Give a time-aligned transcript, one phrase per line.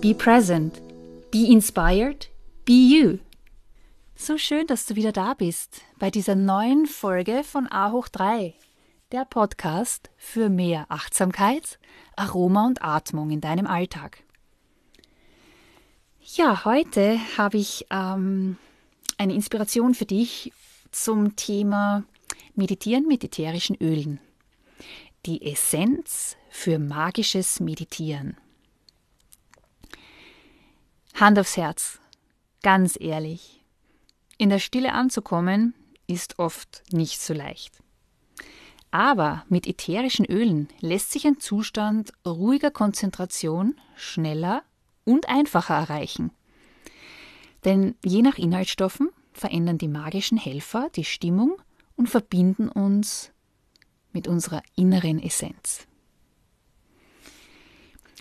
[0.00, 0.80] be present,
[1.30, 2.28] be inspired,
[2.64, 3.18] be you.
[4.14, 8.54] So schön, dass du wieder da bist bei dieser neuen Folge von A hoch 3,
[9.10, 11.78] der Podcast für mehr Achtsamkeit,
[12.16, 14.22] Aroma und Atmung in deinem Alltag.
[16.20, 18.56] Ja, heute habe ich ähm,
[19.16, 20.52] eine Inspiration für dich
[20.92, 22.04] zum Thema
[22.54, 24.20] Meditieren mit ätherischen Ölen.
[25.26, 28.36] Die Essenz für magisches Meditieren.
[31.20, 31.98] Hand aufs Herz,
[32.62, 33.64] ganz ehrlich.
[34.36, 35.74] In der Stille anzukommen
[36.06, 37.82] ist oft nicht so leicht.
[38.92, 44.62] Aber mit ätherischen Ölen lässt sich ein Zustand ruhiger Konzentration schneller
[45.04, 46.30] und einfacher erreichen.
[47.64, 51.60] Denn je nach Inhaltsstoffen verändern die magischen Helfer die Stimmung
[51.96, 53.32] und verbinden uns
[54.12, 55.87] mit unserer inneren Essenz.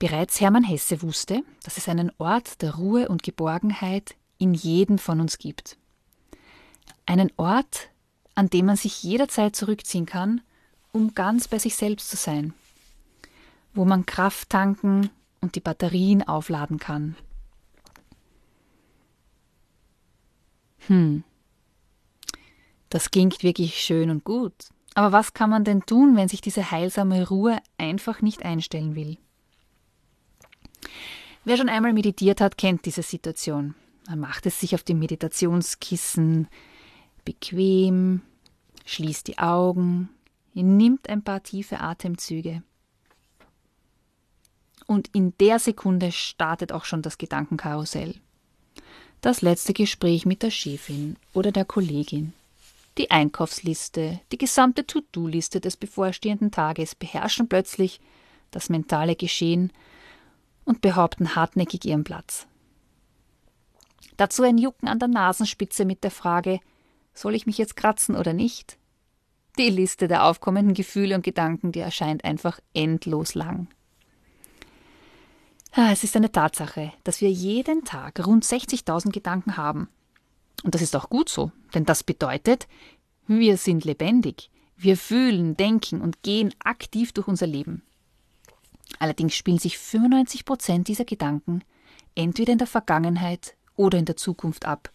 [0.00, 5.20] Bereits Hermann Hesse wusste, dass es einen Ort der Ruhe und Geborgenheit in jedem von
[5.20, 5.76] uns gibt.
[7.04, 7.90] Einen Ort,
[8.34, 10.40] an dem man sich jederzeit zurückziehen kann,
[10.90, 12.54] um ganz bei sich selbst zu sein,
[13.74, 15.10] wo man Kraft tanken
[15.42, 17.14] und die Batterien aufladen kann.
[20.86, 21.24] Hm,
[22.88, 24.54] das klingt wirklich schön und gut.
[24.94, 29.18] Aber was kann man denn tun, wenn sich diese heilsame Ruhe einfach nicht einstellen will?
[31.44, 33.74] Wer schon einmal meditiert hat, kennt diese Situation.
[34.08, 36.48] Man macht es sich auf dem Meditationskissen
[37.24, 38.22] bequem,
[38.84, 40.08] schließt die Augen,
[40.54, 42.62] nimmt ein paar tiefe Atemzüge
[44.90, 48.16] und in der Sekunde startet auch schon das Gedankenkarussell.
[49.20, 52.32] Das letzte Gespräch mit der Chefin oder der Kollegin.
[52.98, 58.00] Die Einkaufsliste, die gesamte To-Do-Liste des bevorstehenden Tages beherrschen plötzlich
[58.50, 59.72] das mentale Geschehen
[60.64, 62.46] und behaupten hartnäckig ihren Platz.
[64.16, 66.60] Dazu ein Jucken an der Nasenspitze mit der Frage,
[67.14, 68.78] soll ich mich jetzt kratzen oder nicht?
[69.58, 73.68] Die Liste der aufkommenden Gefühle und Gedanken, die erscheint einfach endlos lang.
[75.72, 79.88] Es ist eine Tatsache, dass wir jeden Tag rund 60.000 Gedanken haben.
[80.64, 82.68] Und das ist auch gut so, denn das bedeutet,
[83.26, 84.50] wir sind lebendig.
[84.76, 87.82] Wir fühlen, denken und gehen aktiv durch unser Leben.
[88.98, 91.62] Allerdings spielen sich 95 Prozent dieser Gedanken
[92.14, 94.90] entweder in der Vergangenheit oder in der Zukunft ab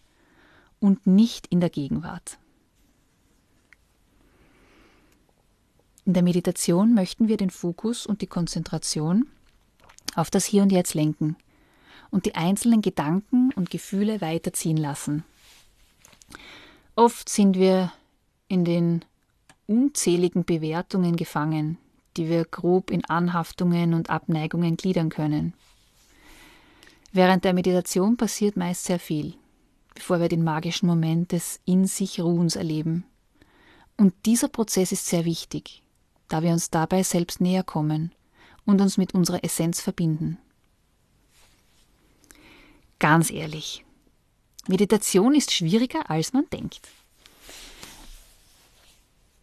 [0.78, 2.38] und nicht in der Gegenwart.
[6.04, 9.26] In der Meditation möchten wir den Fokus und die Konzentration
[10.14, 11.36] auf das Hier und Jetzt lenken
[12.10, 15.24] und die einzelnen Gedanken und Gefühle weiterziehen lassen.
[16.94, 17.92] Oft sind wir
[18.46, 19.04] in den
[19.66, 21.78] unzähligen Bewertungen gefangen,
[22.16, 25.54] die wir grob in Anhaftungen und Abneigungen gliedern können.
[27.12, 29.34] Während der Meditation passiert meist sehr viel,
[29.94, 33.04] bevor wir den magischen Moment des In sich Ruhens erleben.
[33.96, 35.82] Und dieser Prozess ist sehr wichtig,
[36.28, 38.12] da wir uns dabei selbst näher kommen
[38.66, 40.38] und uns mit unserer Essenz verbinden.
[42.98, 43.84] Ganz ehrlich,
[44.68, 46.88] Meditation ist schwieriger, als man denkt.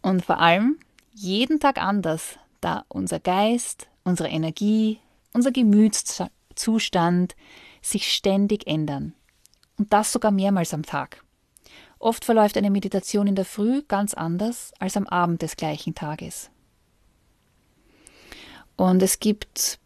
[0.02, 0.78] Und vor allem
[1.14, 4.98] jeden Tag anders, da unser Geist, unsere Energie,
[5.32, 7.36] unser Gemütszustand
[7.82, 9.14] sich ständig ändern.
[9.76, 11.22] Und das sogar mehrmals am Tag.
[11.98, 16.50] Oft verläuft eine Meditation in der Früh ganz anders als am Abend des gleichen Tages.
[18.76, 19.78] Und es gibt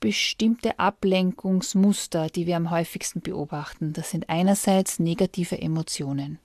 [0.00, 3.92] bestimmte Ablenkungsmuster, die wir am häufigsten beobachten.
[3.92, 6.38] Das sind einerseits negative Emotionen.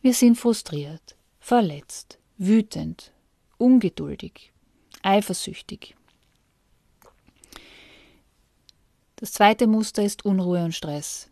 [0.00, 3.12] Wir sind frustriert, verletzt, wütend,
[3.58, 4.51] ungeduldig,
[5.02, 5.96] eifersüchtig.
[9.16, 11.30] Das zweite Muster ist Unruhe und Stress.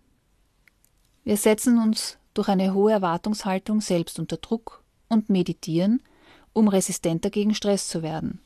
[1.25, 6.03] Wir setzen uns durch eine hohe Erwartungshaltung selbst unter Druck und meditieren,
[6.53, 8.41] um resistenter gegen Stress zu werden.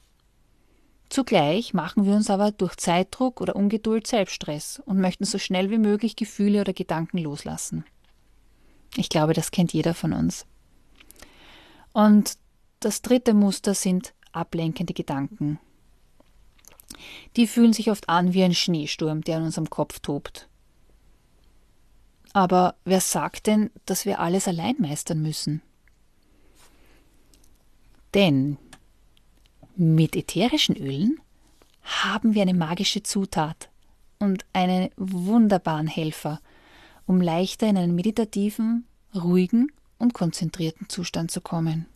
[1.10, 5.78] Zugleich machen wir uns aber durch Zeitdruck oder Ungeduld Selbststress und möchten so schnell wie
[5.78, 7.84] möglich Gefühle oder Gedanken loslassen.
[8.96, 10.46] Ich glaube, das kennt jeder von uns.
[11.92, 12.38] Und
[12.80, 15.58] das dritte Muster sind ablenkende Gedanken.
[17.36, 20.48] Die fühlen sich oft an wie ein Schneesturm, der in unserem Kopf tobt.
[22.32, 25.62] Aber wer sagt denn, dass wir alles allein meistern müssen?
[28.12, 28.58] Denn
[29.76, 31.20] mit ätherischen Ölen
[31.82, 33.68] haben wir eine magische Zutat
[34.18, 36.40] und einen wunderbaren Helfer,
[37.06, 41.86] um leichter in einen meditativen, ruhigen und konzentrierten Zustand zu kommen.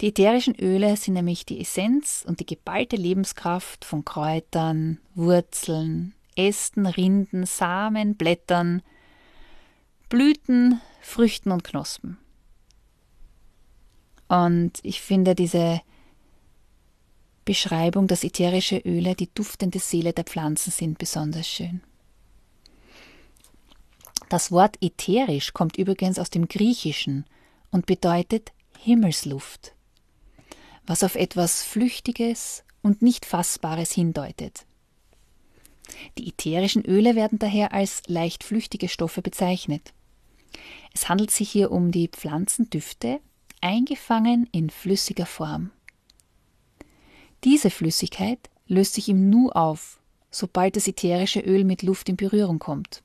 [0.00, 6.86] Die ätherischen Öle sind nämlich die Essenz und die geballte Lebenskraft von Kräutern, Wurzeln, Ästen,
[6.86, 8.82] Rinden, Samen, Blättern,
[10.10, 12.18] Blüten, Früchten und Knospen.
[14.28, 15.80] Und ich finde diese
[17.46, 21.80] Beschreibung, dass ätherische Öle die duftende Seele der Pflanzen sind, besonders schön.
[24.28, 27.24] Das Wort ätherisch kommt übrigens aus dem Griechischen
[27.70, 29.75] und bedeutet Himmelsluft,
[30.86, 34.64] was auf etwas Flüchtiges und nicht Fassbares hindeutet.
[36.18, 39.92] Die ätherischen Öle werden daher als leicht flüchtige Stoffe bezeichnet.
[40.94, 43.20] Es handelt sich hier um die Pflanzendüfte,
[43.60, 45.70] eingefangen in flüssiger Form.
[47.44, 50.00] Diese Flüssigkeit löst sich im Nu auf,
[50.30, 53.02] sobald das ätherische Öl mit Luft in Berührung kommt.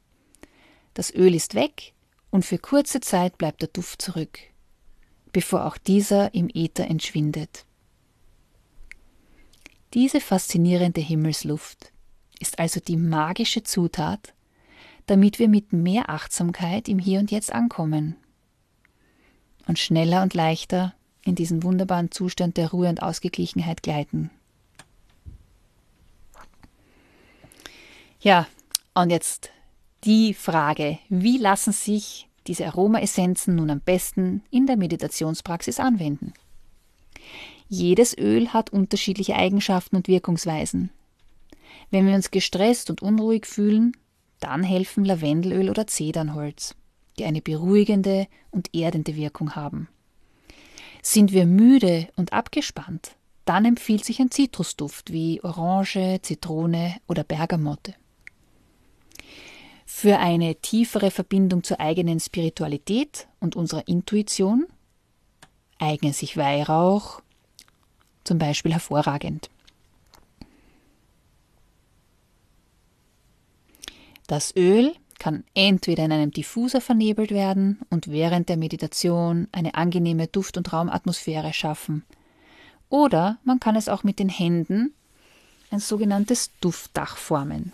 [0.94, 1.94] Das Öl ist weg
[2.30, 4.40] und für kurze Zeit bleibt der Duft zurück,
[5.32, 7.66] bevor auch dieser im Äther entschwindet.
[9.94, 11.92] Diese faszinierende Himmelsluft
[12.40, 14.34] ist also die magische Zutat,
[15.06, 18.16] damit wir mit mehr Achtsamkeit im Hier und Jetzt ankommen
[19.68, 20.94] und schneller und leichter
[21.24, 24.32] in diesen wunderbaren Zustand der Ruhe und Ausgeglichenheit gleiten.
[28.22, 28.48] Ja,
[28.94, 29.50] und jetzt
[30.04, 36.34] die Frage, wie lassen sich diese Aromaessenzen nun am besten in der Meditationspraxis anwenden?
[37.74, 40.90] Jedes Öl hat unterschiedliche Eigenschaften und Wirkungsweisen.
[41.90, 43.96] Wenn wir uns gestresst und unruhig fühlen,
[44.42, 46.76] dann helfen Lavendelöl oder Zedernholz,
[47.18, 49.88] die eine beruhigende und erdende Wirkung haben.
[51.02, 53.16] Sind wir müde und abgespannt,
[53.46, 57.96] dann empfiehlt sich ein Zitrusduft wie Orange, Zitrone oder Bergamotte.
[59.86, 64.68] Für eine tiefere Verbindung zur eigenen Spiritualität und unserer Intuition
[65.80, 67.22] eignen sich Weihrauch
[68.24, 69.50] zum Beispiel hervorragend.
[74.28, 80.28] Das Öl kann entweder in einem Diffuser vernebelt werden und während der Meditation eine angenehme
[80.28, 82.04] Duft- und Raumatmosphäre schaffen.
[82.90, 84.94] Oder man kann es auch mit den Händen,
[85.70, 87.74] ein sogenanntes Duftdach, formen.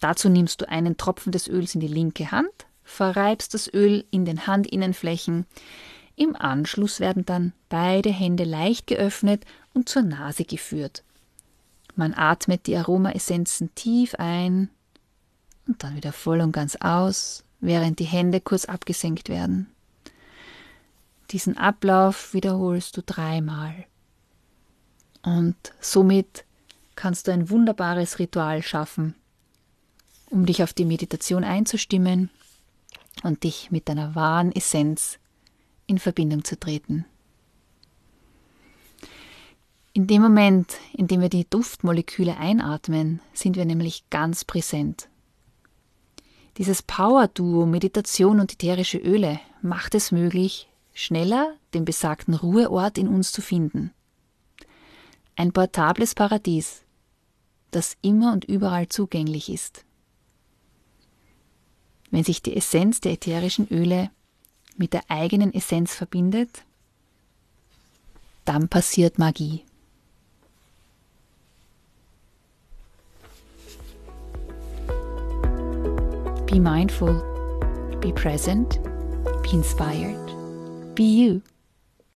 [0.00, 4.24] Dazu nimmst du einen Tropfen des Öls in die linke Hand, verreibst das Öl in
[4.24, 5.46] den Handinnenflächen.
[6.16, 11.02] Im Anschluss werden dann beide Hände leicht geöffnet und zur Nase geführt.
[11.96, 14.70] Man atmet die Aromaessenzen tief ein
[15.66, 19.68] und dann wieder voll und ganz aus, während die Hände kurz abgesenkt werden.
[21.30, 23.86] Diesen Ablauf wiederholst du dreimal.
[25.22, 26.44] Und somit
[26.96, 29.14] kannst du ein wunderbares Ritual schaffen,
[30.30, 32.30] um dich auf die Meditation einzustimmen
[33.22, 35.18] und dich mit deiner wahren Essenz
[35.86, 37.04] in Verbindung zu treten.
[39.92, 45.08] In dem Moment, in dem wir die Duftmoleküle einatmen, sind wir nämlich ganz präsent
[46.56, 53.32] dieses Power-Duo Meditation und ätherische Öle macht es möglich, schneller den besagten Ruheort in uns
[53.32, 53.92] zu finden.
[55.34, 56.82] Ein portables Paradies,
[57.72, 59.84] das immer und überall zugänglich ist.
[62.12, 64.10] Wenn sich die Essenz der ätherischen Öle
[64.76, 66.64] mit der eigenen Essenz verbindet,
[68.44, 69.64] dann passiert Magie.
[76.46, 77.22] Be mindful,
[78.00, 78.80] be present,
[79.42, 81.40] be inspired, be you.